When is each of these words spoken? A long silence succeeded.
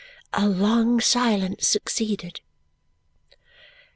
A 0.33 0.47
long 0.49 0.99
silence 0.99 1.67
succeeded. 1.67 2.41